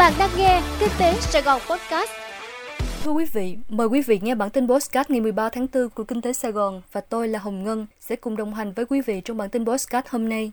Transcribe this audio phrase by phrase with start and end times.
[0.00, 2.10] Bạn đang nghe Kinh tế Sài Gòn Podcast.
[3.04, 6.04] Thưa quý vị, mời quý vị nghe bản tin podcast ngày 13 tháng 4 của
[6.04, 9.00] Kinh tế Sài Gòn và tôi là Hồng Ngân sẽ cùng đồng hành với quý
[9.00, 10.52] vị trong bản tin podcast hôm nay.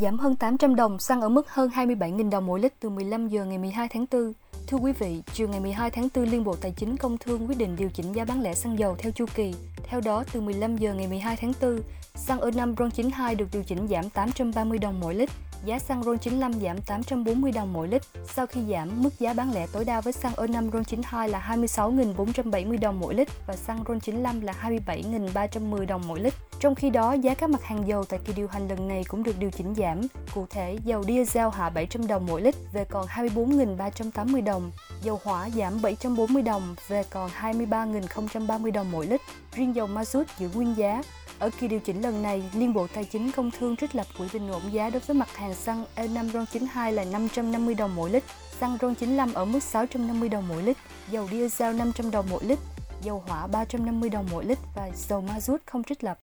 [0.00, 3.44] Giảm hơn 800 đồng, xăng ở mức hơn 27.000 đồng mỗi lít từ 15 giờ
[3.44, 4.32] ngày 12 tháng 4.
[4.66, 7.58] Thưa quý vị, chiều ngày 12 tháng 4, Liên Bộ Tài chính Công Thương quyết
[7.58, 9.54] định điều chỉnh giá bán lẻ xăng dầu theo chu kỳ.
[9.84, 11.80] Theo đó, từ 15 giờ ngày 12 tháng 4,
[12.14, 15.30] xăng ở 5 RON92 được điều chỉnh giảm 830 đồng mỗi lít,
[15.64, 18.02] giá xăng RON95 giảm 840 đồng mỗi lít.
[18.26, 22.80] Sau khi giảm, mức giá bán lẻ tối đa với xăng E5 RON92 là 26.470
[22.80, 24.54] đồng mỗi lít và xăng RON95 là
[24.86, 26.34] 27.310 đồng mỗi lít.
[26.62, 29.22] Trong khi đó, giá các mặt hàng dầu tại kỳ điều hành lần này cũng
[29.22, 30.00] được điều chỉnh giảm.
[30.34, 34.70] Cụ thể, dầu diesel hạ 700 đồng mỗi lít về còn 24.380 đồng,
[35.02, 39.20] dầu hỏa giảm 740 đồng về còn 23.030 đồng mỗi lít.
[39.54, 40.04] Riêng dầu ma
[40.38, 41.02] giữ nguyên giá.
[41.38, 44.26] Ở kỳ điều chỉnh lần này, Liên Bộ Tài chính Công Thương trích lập quỹ
[44.32, 48.22] bình ổn giá đối với mặt hàng xăng E5 RON92 là 550 đồng mỗi lít,
[48.60, 50.76] xăng RON95 ở mức 650 đồng mỗi lít,
[51.10, 52.58] dầu diesel 500 đồng mỗi lít,
[53.02, 56.18] dầu hỏa 350 đồng mỗi lít và dầu ma không trích lập.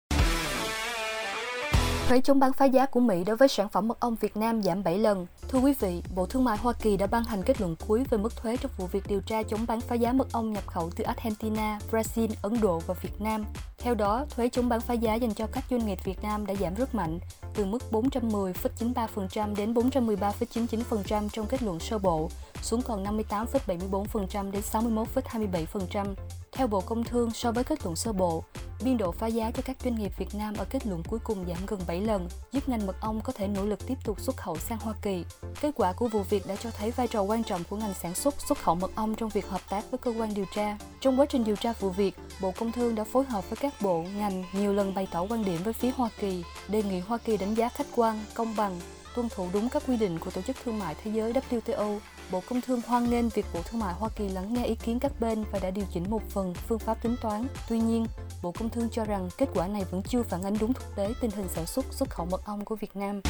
[2.08, 4.62] Thuế chống bán phá giá của Mỹ đối với sản phẩm mật ong Việt Nam
[4.62, 5.26] giảm 7 lần.
[5.48, 8.18] Thưa quý vị, Bộ Thương mại Hoa Kỳ đã ban hành kết luận cuối về
[8.18, 10.90] mức thuế trong vụ việc điều tra chống bán phá giá mật ong nhập khẩu
[10.96, 13.44] từ Argentina, Brazil, Ấn Độ và Việt Nam.
[13.78, 16.54] Theo đó, thuế chống bán phá giá dành cho các doanh nghiệp Việt Nam đã
[16.54, 17.18] giảm rất mạnh,
[17.54, 22.30] từ mức 410,93% đến 413,99% trong kết luận sơ bộ,
[22.62, 26.14] xuống còn 58,74% đến 61,27%.
[26.52, 28.44] Theo Bộ Công Thương, so với kết luận sơ bộ,
[28.84, 31.44] biên độ phá giá cho các doanh nghiệp Việt Nam ở kết luận cuối cùng
[31.48, 34.36] giảm gần 7 lần, giúp ngành mật ong có thể nỗ lực tiếp tục xuất
[34.36, 35.24] khẩu sang Hoa Kỳ.
[35.60, 38.14] Kết quả của vụ việc đã cho thấy vai trò quan trọng của ngành sản
[38.14, 40.78] xuất xuất khẩu mật ong trong việc hợp tác với cơ quan điều tra.
[41.00, 43.74] Trong quá trình điều tra vụ việc, Bộ Công Thương đã phối hợp với các
[43.82, 47.18] bộ, ngành nhiều lần bày tỏ quan điểm với phía Hoa Kỳ, đề nghị Hoa
[47.18, 48.80] Kỳ đánh giá khách quan, công bằng,
[49.14, 51.98] tuân thủ đúng các quy định của Tổ chức Thương mại Thế giới WTO.
[52.32, 54.98] Bộ Công Thương hoan nghênh việc Bộ Thương mại Hoa Kỳ lắng nghe ý kiến
[54.98, 57.46] các bên và đã điều chỉnh một phần phương pháp tính toán.
[57.68, 58.06] Tuy nhiên,
[58.42, 61.12] Bộ Công Thương cho rằng kết quả này vẫn chưa phản ánh đúng thực tế
[61.20, 63.20] tình hình sản xuất xuất khẩu mật ong của Việt Nam.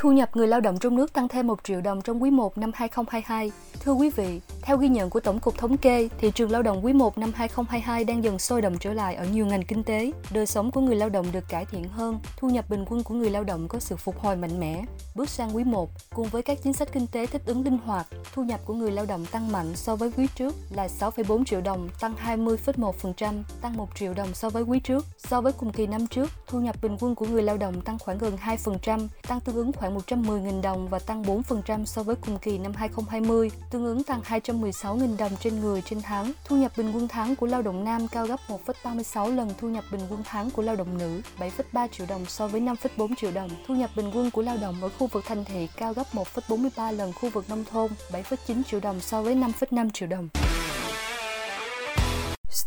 [0.00, 2.58] Thu nhập người lao động trong nước tăng thêm 1 triệu đồng trong quý 1
[2.58, 3.52] năm 2022.
[3.80, 6.84] Thưa quý vị, theo ghi nhận của Tổng cục Thống kê, thị trường lao động
[6.84, 10.12] quý 1 năm 2022 đang dần sôi động trở lại ở nhiều ngành kinh tế.
[10.30, 13.14] Đời sống của người lao động được cải thiện hơn, thu nhập bình quân của
[13.14, 14.84] người lao động có sự phục hồi mạnh mẽ.
[15.14, 18.06] Bước sang quý 1, cùng với các chính sách kinh tế thích ứng linh hoạt,
[18.34, 21.60] thu nhập của người lao động tăng mạnh so với quý trước là 6,4 triệu
[21.60, 25.06] đồng, tăng 20,1%, tăng 1 triệu đồng so với quý trước.
[25.18, 27.98] So với cùng kỳ năm trước, thu nhập bình quân của người lao động tăng
[27.98, 32.38] khoảng gần 2%, tăng tương ứng khoảng 110.000 đồng và tăng 4% so với cùng
[32.38, 36.32] kỳ năm 2020, tương ứng tăng 216.000 đồng trên người trên tháng.
[36.44, 39.84] Thu nhập bình quân tháng của lao động nam cao gấp 1,36 lần thu nhập
[39.92, 43.50] bình quân tháng của lao động nữ, 7,3 triệu đồng so với 5,4 triệu đồng.
[43.66, 46.92] Thu nhập bình quân của lao động ở khu vực thành thị cao gấp 1,43
[46.92, 50.28] lần khu vực nông thôn, 7,9 triệu đồng so với 5,5 triệu đồng.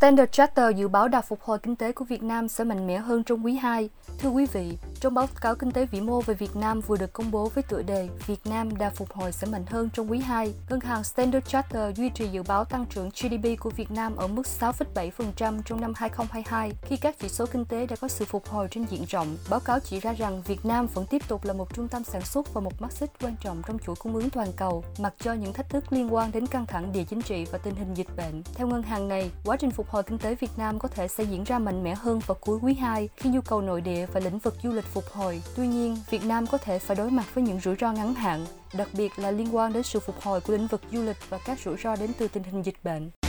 [0.03, 2.97] Standard Charter dự báo đà phục hồi kinh tế của Việt Nam sẽ mạnh mẽ
[2.97, 3.90] hơn trong quý 2.
[4.19, 7.14] Thưa quý vị, trong báo cáo kinh tế vĩ mô về Việt Nam vừa được
[7.14, 10.19] công bố với tựa đề Việt Nam đà phục hồi sẽ mạnh hơn trong quý
[10.19, 14.16] 2, ngân hàng Standard Charter duy trì dự báo tăng trưởng GDP của Việt Nam
[14.16, 18.25] ở mức 6,7% trong năm 2022 khi các chỉ số kinh tế đã có sự
[18.25, 19.38] phục hồi trên diện rộng.
[19.50, 22.22] Báo cáo chỉ ra rằng Việt Nam vẫn tiếp tục là một trung tâm sản
[22.22, 25.34] xuất và một mắt xích quan trọng trong chuỗi cung ứng toàn cầu, mặc cho
[25.34, 28.16] những thách thức liên quan đến căng thẳng địa chính trị và tình hình dịch
[28.18, 28.44] bệnh.
[28.56, 31.24] Theo ngân hàng này, quá trình phục hồi kinh tế Việt Nam có thể sẽ
[31.24, 34.20] diễn ra mạnh mẽ hơn vào cuối quý 2 khi nhu cầu nội địa và
[34.20, 35.42] lĩnh vực du lịch phục hồi.
[35.56, 38.46] Tuy nhiên, Việt Nam có thể phải đối mặt với những rủi ro ngắn hạn,
[38.78, 41.38] đặc biệt là liên quan đến sự phục hồi của lĩnh vực du lịch và
[41.46, 43.22] các rủi ro đến từ tình hình dịch bệnh.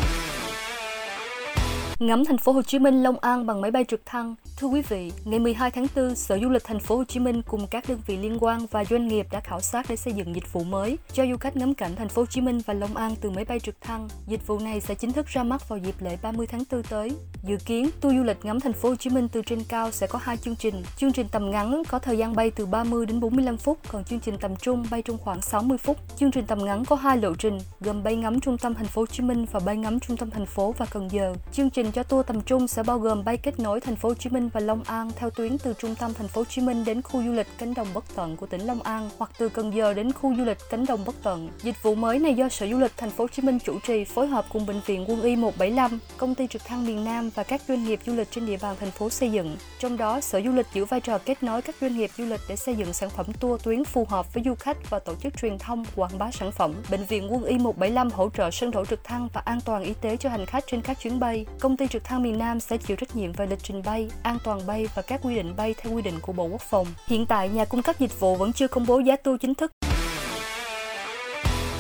[1.99, 4.35] Ngắm thành phố Hồ Chí Minh Long An bằng máy bay trực thăng.
[4.57, 7.43] Thưa quý vị, ngày 12 tháng 4, Sở Du lịch thành phố Hồ Chí Minh
[7.43, 10.35] cùng các đơn vị liên quan và doanh nghiệp đã khảo sát để xây dựng
[10.35, 12.97] dịch vụ mới cho du khách ngắm cảnh thành phố Hồ Chí Minh và Long
[12.97, 14.09] An từ máy bay trực thăng.
[14.27, 17.13] Dịch vụ này sẽ chính thức ra mắt vào dịp lễ 30 tháng 4 tới.
[17.43, 20.07] Dự kiến, tour du lịch ngắm thành phố Hồ Chí Minh từ trên cao sẽ
[20.07, 20.83] có hai chương trình.
[20.97, 24.21] Chương trình tầm ngắn có thời gian bay từ 30 đến 45 phút, còn chương
[24.21, 25.97] trình tầm trung bay trong khoảng 60 phút.
[26.17, 29.03] Chương trình tầm ngắn có hai lộ trình, gồm bay ngắm trung tâm thành phố
[29.03, 31.35] Hồ Chí Minh và bay ngắm trung tâm thành phố và Cần Giờ.
[31.53, 34.15] Chương trình cho tour tầm trung sẽ bao gồm bay kết nối thành phố Hồ
[34.15, 36.85] Chí Minh và Long An theo tuyến từ trung tâm thành phố Hồ Chí Minh
[36.85, 39.75] đến khu du lịch cánh đồng Bất Tận của tỉnh Long An hoặc từ Cần
[39.75, 41.49] Giờ đến khu du lịch cánh đồng Bất Tận.
[41.63, 44.05] Dịch vụ mới này do Sở Du lịch thành phố Hồ Chí Minh chủ trì
[44.05, 47.43] phối hợp cùng bệnh viện Quân y 175, công ty trực thăng miền Nam và
[47.43, 49.57] các doanh nghiệp du lịch trên địa bàn thành phố xây dựng.
[49.79, 52.41] Trong đó, Sở Du lịch giữ vai trò kết nối các doanh nghiệp du lịch
[52.49, 55.37] để xây dựng sản phẩm tour tuyến phù hợp với du khách và tổ chức
[55.37, 56.75] truyền thông quảng bá sản phẩm.
[56.91, 59.93] Bệnh viện Quân y 175 hỗ trợ sân đổ trực thăng và an toàn y
[60.01, 61.47] tế cho hành khách trên các chuyến bay.
[61.61, 64.11] Công công ty trực thăng miền Nam sẽ chịu trách nhiệm về lịch trình bay,
[64.23, 66.87] an toàn bay và các quy định bay theo quy định của Bộ Quốc phòng.
[67.07, 69.73] Hiện tại, nhà cung cấp dịch vụ vẫn chưa công bố giá tour chính thức.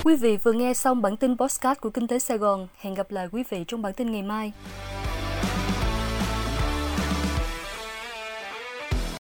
[0.05, 2.69] Quý vị vừa nghe xong bản tin postcard của Kinh tế Sài Gòn.
[2.79, 4.52] Hẹn gặp lại quý vị trong bản tin ngày mai.